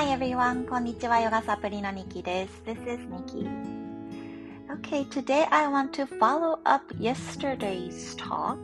[0.00, 2.62] Hi everyone, こんにちは、ヨガサプリのニキです。
[2.64, 3.46] This is Nikki.
[4.80, 8.56] Okay, today I want to follow up yesterday's talk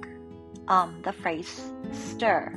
[0.66, 2.52] on the phrase stir.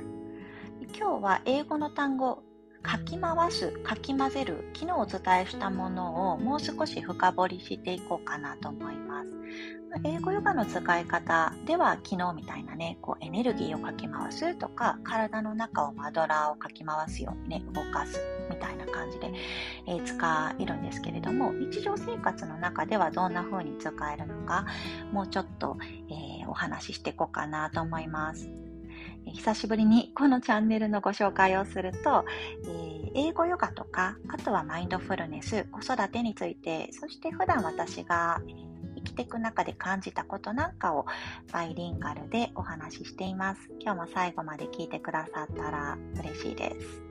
[0.98, 2.42] 今日は英語の単語
[2.82, 9.30] かき回す、かき混ぜる、昨日お伝えしたものをもう少し深掘りしていこうかなと思います。
[10.06, 18.18] 英語ヨガの使い方では昨日みたいなね、こうエネルギーをかき回すとか、体の中をマドラーをかき回すようにね、動かす
[19.00, 19.32] 感じで、
[19.88, 24.66] えー、使えるんですけれども、日常生活の中ではどんな風に使えるのか、
[25.12, 25.78] もうちょっと、
[26.10, 28.50] えー、お話ししていこうかなと思います。
[29.26, 32.26] 久しぶりにこのチャンネルのご紹介をすると、
[32.66, 38.54] えー、英語ヨガとか、あとはマインドフルネス、子育てについて、そして普段私が、え、
[38.96, 41.06] 生きていく中で感じたことなんかを
[41.54, 43.70] バイリンガルでお話ししています。
[43.80, 47.09] 今日も最後まで聞いてくださったら嬉しいです。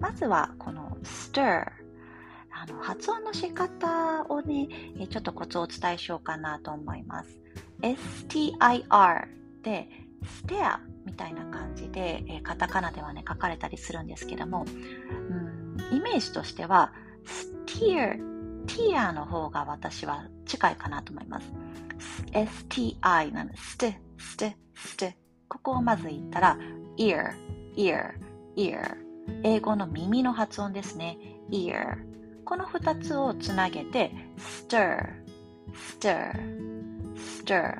[0.00, 1.64] まずはこの stir
[2.58, 4.68] あの発音の仕方をね、
[5.10, 7.38] ちょっとコツをお伝えしようかなと思います。
[7.82, 9.26] STIR
[9.62, 9.88] で
[10.24, 16.94] stare みたいな感じで、カタカナではね、書かれたりするんですけども、うん、イメージとしては、
[17.66, 18.18] steer、
[18.66, 21.52] tear の方が私は近いかなと思います。
[22.32, 25.14] sti なの、st、st、st。
[25.48, 26.58] ここをまず言ったら、
[26.98, 27.34] ear、
[27.76, 28.14] ear、
[28.56, 29.05] ear。
[29.42, 31.18] 英語の耳の発音ですね。
[31.50, 31.96] ear。
[32.44, 34.98] この二つをつなげて、stir、
[35.98, 36.32] stir、
[37.16, 37.74] stir、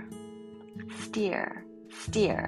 [1.11, 1.67] steer。
[2.07, 2.39] steer,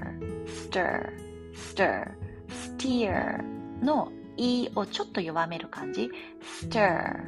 [0.46, 1.12] stir,
[1.54, 2.16] stir,
[2.48, 3.42] steer
[3.82, 6.10] の e をちょっと弱める感じ
[6.42, 7.26] stir,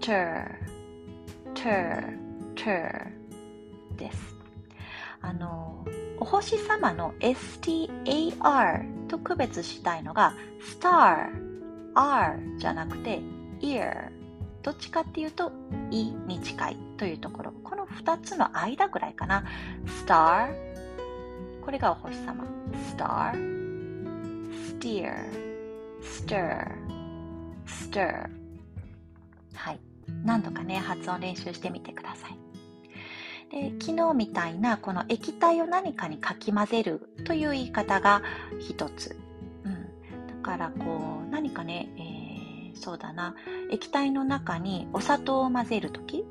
[0.00, 0.44] stir,
[1.54, 2.18] tur,
[2.54, 3.12] tur
[3.96, 4.35] です。
[5.26, 5.84] あの、
[6.18, 10.34] お星様の star と区別したいのが
[10.80, 11.28] star,
[11.94, 13.20] r じゃなくて
[13.60, 14.10] ear
[14.62, 15.52] どっちかっていうと
[15.90, 19.44] e に近いというところこの2つの間ぐらいかな
[20.06, 20.54] star
[21.66, 22.44] これがお星様。
[22.96, 23.32] star,
[24.78, 25.16] steer,
[26.00, 26.64] stir,
[27.66, 28.30] stir.
[29.52, 29.80] はい。
[30.24, 32.45] 何度かね、発音練習してみてください。
[33.50, 38.22] で昨日みたいなこの液体を何かにかき混ぜるという言い方が
[38.60, 39.16] 一つ。
[39.64, 39.72] うん、
[40.26, 43.34] だからこう何かね、えー、そうだな。
[43.70, 46.24] 液体の中にお砂糖を混ぜるとき、う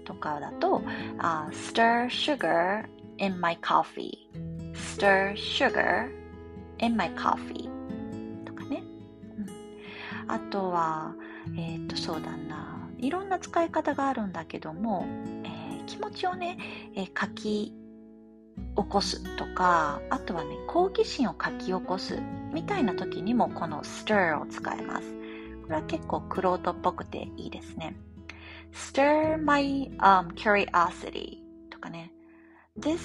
[0.00, 0.82] ん、とかだと、
[1.18, 2.86] uh, stir sugar
[3.18, 4.18] in my coffee.
[4.74, 6.10] Stir sugar
[6.78, 7.68] in my coffee.
[8.44, 8.82] とかね、
[9.38, 11.14] うん、あとは
[11.56, 12.88] えっ、ー、とそうだな。
[12.98, 15.06] いろんな使い方があるんだけども、
[15.44, 15.59] えー、
[15.90, 16.56] 気持ちをね、
[16.94, 17.74] えー、書き
[18.76, 22.20] 起こすとかあとはね好奇心を書き起こす
[22.52, 25.12] みたいな時にもこの stir を使えます。
[25.62, 27.96] これは結構クロートっぽくていいですね。
[28.72, 31.38] stir my、um, curiosity
[31.70, 32.12] とかね。
[32.78, 33.00] this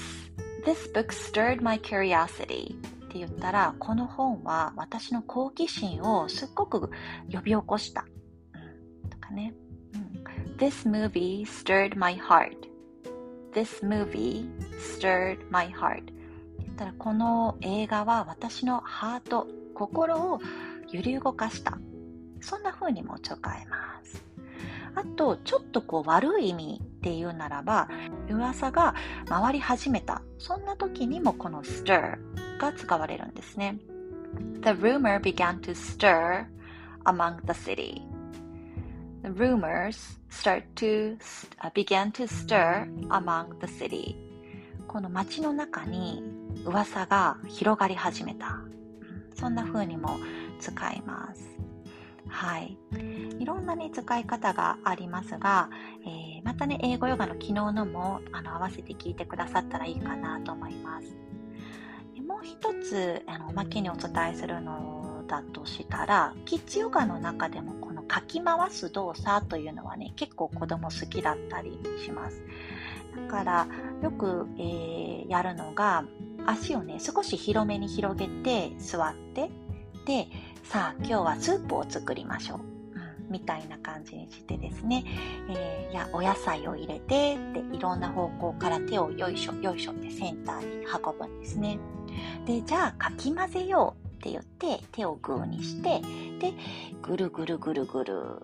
[0.65, 6.89] This book stirred my curiosity って言ったら、この本は私の好奇心をすっごく
[7.31, 8.03] 呼び起こした。
[9.11, 9.53] とかね、
[10.57, 12.74] This movie stirred my heart.
[13.55, 16.03] This movie stirred my heart.
[16.75, 20.41] たら、この映画は私のハート、心を
[20.91, 21.77] 揺り動かした。
[22.41, 24.21] そんな風にも使えます。
[24.93, 27.87] あと、ちょっとこう悪い意味っていうならば、
[28.29, 28.93] 噂が
[29.27, 30.21] 回り始めた。
[30.37, 32.17] そんな時にもこの stir
[32.59, 33.77] が使われるんですね。
[34.63, 36.45] The rumor began to stir
[37.05, 38.14] among the city.
[39.25, 41.17] The rumors start to,
[41.73, 44.15] began to stir among the city.
[44.87, 46.21] この街の中に
[46.63, 48.59] 噂が広がり始めた。
[49.33, 50.19] そんな風にも
[50.59, 51.41] 使います。
[52.27, 52.77] はい。
[53.39, 55.71] いろんなね、使い方がありますが、
[56.05, 61.07] えー、またね、英語ヨガの昨日のもあの合わせて聞いてくださったらいいかなと思います。
[62.27, 67.73] もう一つ、あの、おまけにお伝えするのだとしたら、キッズヨガの中でも
[68.07, 72.43] かき回す動作というのはね、結構子供好きだったりします。
[73.15, 73.67] だから、
[74.01, 76.05] よく、えー、やるのが、
[76.45, 79.49] 足をね、少し広めに広げて座って、
[80.05, 80.27] で、
[80.63, 82.75] さあ今日はスープを作りましょう。
[83.29, 85.03] みたいな感じにしてですね、
[85.49, 91.79] えー、やお野菜を入れてでいろんな方向から手をよいしょよいしょってセンターに運ぶんですね。
[92.45, 96.01] でじゃあかき混ぜようって言って手をグーにして
[96.39, 96.53] で
[97.03, 98.41] ぐるぐるぐるぐる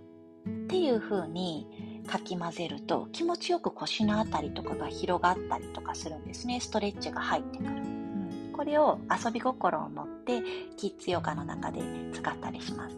[0.48, 7.70] っていう風にかき混ぜると気持ちよく腰のあたりとかが広がったりとかするんですねストレッチが入ってくる。
[8.54, 10.42] これを遊び心を持って
[10.78, 11.82] キッズヨガの中で
[12.14, 12.96] 使ったりします。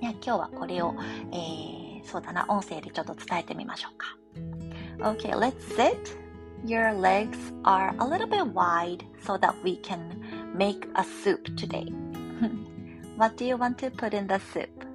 [0.00, 0.94] いや今日はこれを、
[1.30, 4.16] えー、そうだな、音声でちょっと伝えてみましょうか。
[5.10, 6.16] Okay, let's sit.
[6.64, 9.98] Your legs are a little bit wide so that we can
[10.53, 11.85] make a soup today.
[13.15, 14.85] what do you want to put in the soup?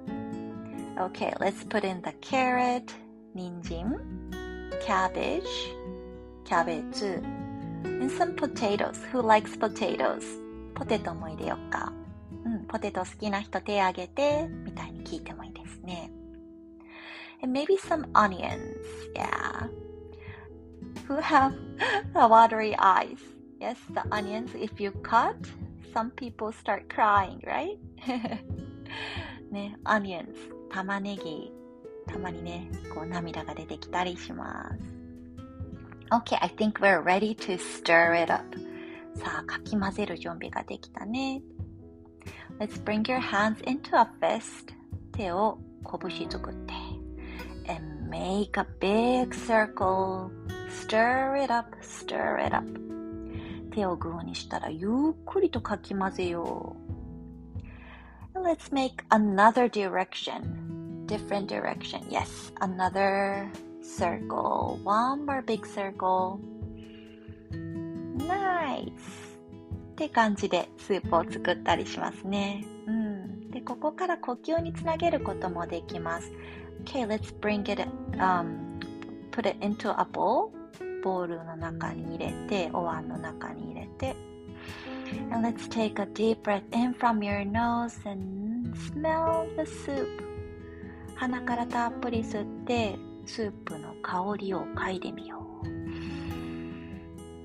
[0.99, 2.93] Okay, let's put in the carrot,
[3.35, 3.99] ninjin,
[4.85, 5.71] cabbage,
[6.45, 8.99] cabbage, and some potatoes.
[9.11, 10.23] Who likes potatoes?
[10.75, 11.93] ポテトも入れようか。
[12.45, 16.11] うん、ポテト好きな人手挙げて、みたいに聞いてもいいですね。
[17.41, 18.59] And maybe some onions.
[19.15, 19.67] Yeah.
[21.07, 21.53] Who have
[22.13, 23.17] watery eyes?
[23.60, 25.36] Yes, the onions, if you cut,
[25.92, 27.78] some people start crying, right?
[29.50, 30.34] ね、onions,
[30.70, 31.52] 玉ねぎ、
[32.06, 34.78] たまにね、こう涙が出てきたりします。
[36.10, 38.44] Okay, I think we're ready to stir it up.
[39.16, 41.42] さあ、かき混ぜる準備ができたね。
[42.60, 44.72] Let's bring your hands into a fist.
[45.12, 45.58] 手を
[46.00, 46.72] 拳作って。
[47.66, 50.30] And make a big circle.
[50.70, 52.64] Stir it up, stir it up.
[53.70, 56.76] 手をグーにしたらゆっくりとかき混ぜよ
[58.34, 58.38] う。
[58.38, 61.06] Let's make another direction.
[61.06, 62.08] Different direction.
[62.08, 63.50] Yes, another
[63.82, 64.78] circle.
[64.84, 66.38] One more big circle.
[68.18, 68.88] Nice!
[69.92, 72.64] って感じでスープを作ったりしますね。
[72.86, 73.50] うん。
[73.50, 76.30] で、ここから呼吸につなげることもできます。
[76.84, 77.82] Okay, let's bring it,
[78.18, 78.78] um,
[79.32, 80.52] put it into a bowl.
[81.02, 84.16] ボウルの中に入れて、お椀の中に入れて。
[85.32, 90.06] And let's take a deep breath in from your nose and smell the soup.
[91.16, 95.66] 鼻からたっぷり吸って、スープの香りを嗅いでみよう。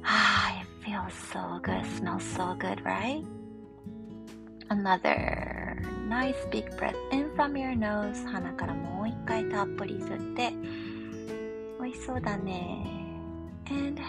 [0.04, 3.24] Ah, it feels so good, smells so good, right?
[4.70, 8.26] Another nice big breath in from your nose.
[8.28, 10.54] 鼻からもう一回たっぷり吸って。
[11.82, 12.93] 美味しそうだね。
[13.74, 14.00] And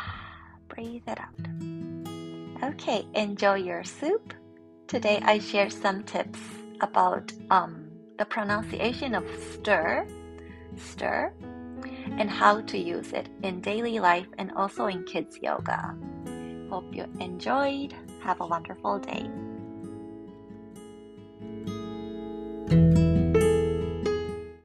[0.68, 2.72] breathe it out.
[2.72, 4.34] Okay, enjoy your soup.
[4.86, 6.40] Today I share some tips
[6.80, 7.88] about um,
[8.18, 10.06] the pronunciation of stir,
[10.76, 11.32] stir,
[12.18, 15.94] and how to use it in daily life and also in kids yoga.
[16.70, 17.94] Hope you enjoyed.
[18.22, 19.30] Have a wonderful day.